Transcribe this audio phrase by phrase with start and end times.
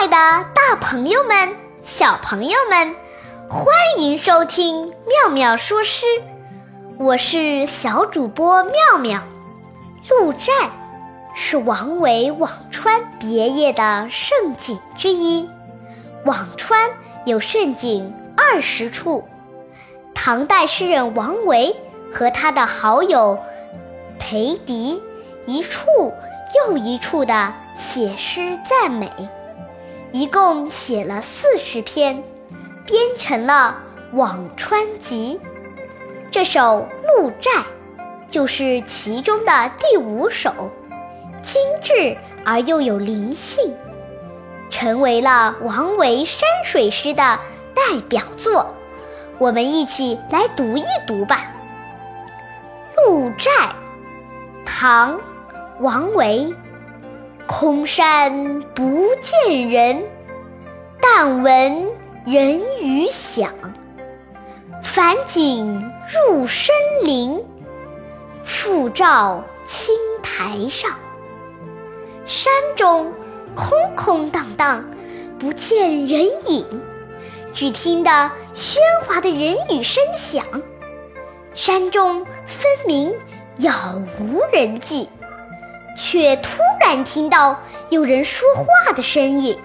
[0.00, 0.16] 爱的
[0.54, 2.96] 大朋友们、小朋友们，
[3.50, 3.66] 欢
[3.98, 6.06] 迎收听妙妙说诗。
[6.96, 9.22] 我是小主播妙妙。
[10.08, 10.70] 鹿寨
[11.34, 15.46] 是王维辋川别业的胜景之一。
[16.24, 16.88] 辋川
[17.26, 19.28] 有胜景二十处。
[20.14, 21.76] 唐代诗人王维
[22.10, 23.38] 和他的好友
[24.18, 25.02] 裴迪
[25.44, 25.90] 一处
[26.56, 29.12] 又一处的写诗赞美。
[30.12, 32.24] 一共写了四十篇，
[32.84, 33.76] 编成了
[34.16, 35.38] 《辋川集》。
[36.32, 36.60] 这首
[37.16, 37.50] 《鹿寨》
[38.28, 40.52] 就是其中的第五首，
[41.42, 43.72] 精致而又有灵性，
[44.68, 47.38] 成为了王维山水诗的
[47.72, 48.74] 代表作。
[49.38, 51.52] 我们一起来读一读吧，
[53.08, 53.50] 《鹿寨》，
[54.66, 55.16] 唐·
[55.78, 56.52] 王维。
[57.50, 60.04] 空山不见人，
[61.02, 61.88] 但闻
[62.24, 63.52] 人语响。
[64.84, 65.90] 返景
[66.28, 67.44] 入深林，
[68.44, 70.96] 复照青苔上。
[72.24, 73.12] 山中
[73.56, 74.84] 空空荡荡，
[75.36, 76.64] 不见人影，
[77.52, 80.44] 只听得喧哗的人语声响。
[81.56, 83.12] 山中分明
[83.56, 85.08] 杳无人迹。
[85.96, 89.58] 却突然听到有人说话的声音，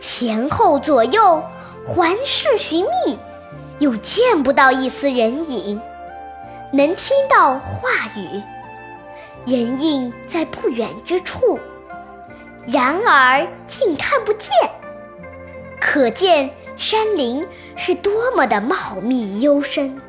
[0.00, 1.42] 前后左右
[1.84, 3.18] 环视寻觅，
[3.78, 5.80] 又见不到一丝人影，
[6.72, 8.42] 能听到话语，
[9.44, 11.58] 人影在不远之处，
[12.66, 14.50] 然而竟看不见，
[15.80, 20.00] 可见山林是多么的茂密幽深，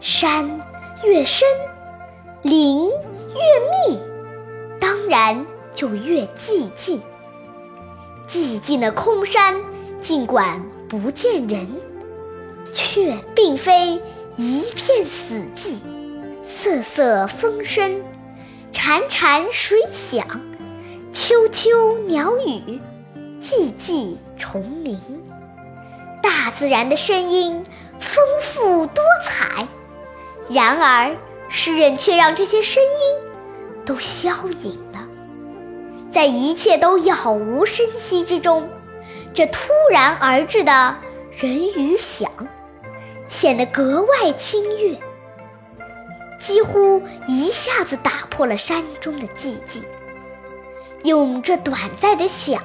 [0.00, 0.60] 山
[1.04, 1.46] 越深，
[2.42, 3.98] 林越密。
[5.08, 7.00] 然就越寂静。
[8.28, 9.56] 寂静的空山，
[10.00, 11.66] 尽管不见人，
[12.72, 14.00] 却并非
[14.36, 15.76] 一片死寂。
[16.44, 18.02] 瑟瑟风声，
[18.72, 20.26] 潺潺水响，
[21.12, 22.80] 啾啾鸟语，
[23.40, 25.00] 寂寂虫鸣。
[26.22, 27.64] 大自然的声音
[28.00, 29.66] 丰富多彩，
[30.50, 31.16] 然而
[31.48, 33.28] 诗人却让这些声音。
[33.86, 34.30] 都消
[34.62, 34.78] 隐，
[36.10, 38.68] 在一切都杳无声息之中，
[39.34, 40.96] 这突然而至的
[41.36, 42.30] 人与响，
[43.28, 44.98] 显得格外清越，
[46.40, 49.82] 几乎一下子打破了山中的寂静。
[51.04, 52.62] 用这短暂的响，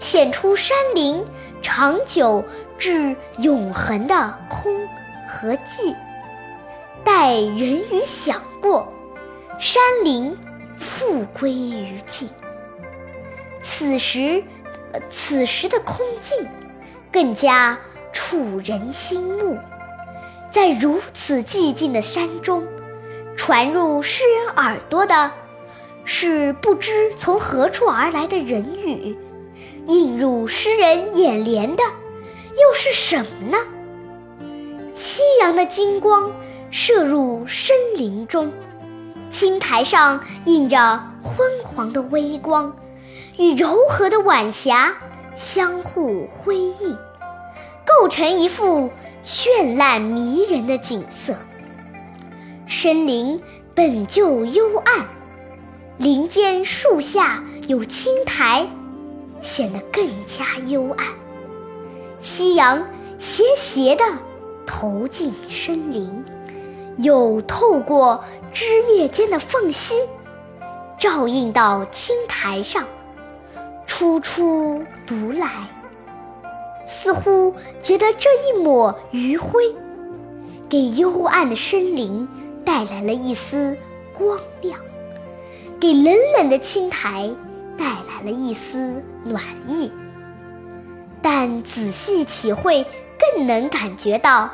[0.00, 1.24] 显出山林
[1.62, 2.44] 长久
[2.78, 4.88] 至永恒的空
[5.28, 5.94] 和寂。
[7.04, 8.88] 待人与响过。
[9.60, 10.36] 山林
[10.80, 12.28] 复归于静，
[13.76, 14.40] 此时，
[15.10, 16.46] 此时的空寂
[17.10, 17.76] 更加
[18.12, 19.58] 触人心目。
[20.48, 22.62] 在如此寂静的山中，
[23.36, 25.32] 传入诗人耳朵的，
[26.04, 29.16] 是不知从何处而来的人语；
[29.88, 33.58] 映入诗人眼帘的，又是什么呢？
[34.94, 36.30] 夕阳的金光
[36.70, 38.52] 射入深林中。
[39.32, 42.72] 青苔上映着昏黄的微光，
[43.36, 44.94] 与柔和的晚霞
[45.34, 46.96] 相互辉映，
[47.84, 48.90] 构成一幅
[49.24, 51.34] 绚烂迷人的景色。
[52.66, 53.40] 深林
[53.74, 55.06] 本就幽暗，
[55.98, 58.66] 林间树下有青苔，
[59.40, 61.06] 显得更加幽暗。
[62.20, 62.86] 夕阳
[63.18, 64.04] 斜斜地
[64.66, 66.24] 投进深林。
[66.98, 69.94] 又透过枝叶间的缝隙，
[70.96, 72.86] 照映到青苔上，
[73.96, 75.48] 初出独来，
[76.84, 79.72] 似乎觉得这一抹余晖，
[80.68, 82.28] 给幽暗的森林
[82.64, 83.78] 带来了一丝
[84.12, 84.80] 光亮，
[85.78, 87.30] 给冷冷的青苔
[87.78, 89.92] 带来了一丝暖意。
[91.22, 92.84] 但仔细体会，
[93.36, 94.50] 更能感觉到。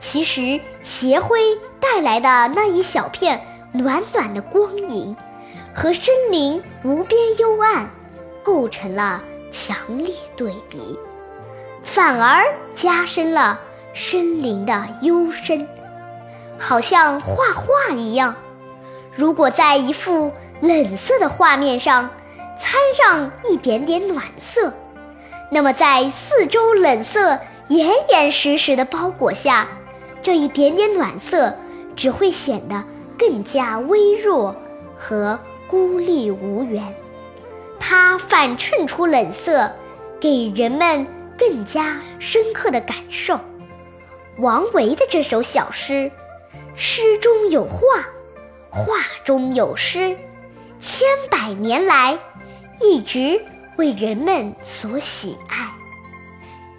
[0.00, 1.38] 其实，斜晖
[1.78, 3.38] 带来的那一小片
[3.70, 5.14] 暖暖的光影，
[5.74, 7.90] 和森林无边幽暗
[8.48, 9.22] 构成了
[9.52, 10.98] 强烈对比，
[11.84, 12.42] 反而
[12.74, 13.60] 加深了
[13.92, 15.68] 森林的幽深，
[16.58, 18.34] 好像画画一样。
[19.14, 22.08] 如果在一幅冷色的画面上
[22.58, 24.72] 掺上一点点暖色，
[25.50, 29.68] 那么在四周冷色严严实实的包裹下。
[30.22, 31.54] 这一点点暖色，
[31.94, 32.82] 只会显得
[33.18, 34.56] 更加微弱
[34.96, 36.82] 和孤立无援。
[37.90, 39.74] 它反衬出冷色，
[40.20, 41.06] 给人们
[41.38, 43.40] 更加深刻的感受。
[44.40, 46.12] 王维的这首小诗，
[46.76, 48.04] 诗中有画，
[48.68, 48.92] 画
[49.24, 50.14] 中有诗，
[50.78, 52.18] 千百年来
[52.78, 53.42] 一直
[53.78, 55.56] 为人们所喜爱。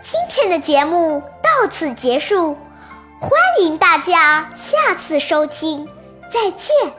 [0.03, 2.55] 今天的节目到此结束，
[3.19, 3.31] 欢
[3.62, 5.88] 迎大家下次收听，
[6.31, 6.94] 再见。